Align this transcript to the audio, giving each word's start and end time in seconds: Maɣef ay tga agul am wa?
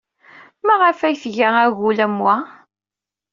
Maɣef 0.65 0.99
ay 1.01 1.15
tga 1.23 1.49
agul 1.65 1.99
am 2.05 2.15
wa? 2.23 2.35